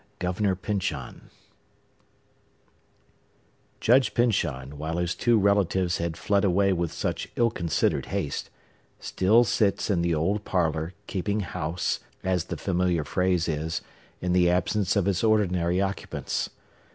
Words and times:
Governor 0.17 0.55
Pyncheon 0.55 1.29
Judge 3.79 4.15
Pyncheon, 4.15 4.79
while 4.79 4.97
his 4.97 5.13
two 5.13 5.37
relatives 5.37 5.99
have 5.99 6.15
fled 6.15 6.43
away 6.43 6.73
with 6.73 6.91
such 6.91 7.29
ill 7.35 7.51
considered 7.51 8.07
haste, 8.07 8.49
still 8.99 9.43
sits 9.43 9.91
in 9.91 10.01
the 10.01 10.15
old 10.15 10.43
parlor, 10.43 10.95
keeping 11.05 11.41
house, 11.41 11.99
as 12.23 12.45
the 12.45 12.57
familiar 12.57 13.03
phrase 13.03 13.47
is, 13.47 13.83
in 14.21 14.33
the 14.33 14.49
absence 14.49 14.95
of 14.95 15.07
its 15.07 15.23
ordinary 15.23 15.79
occupants. 15.79 16.49